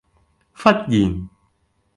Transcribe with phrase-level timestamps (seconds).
[0.55, 1.29] 忽然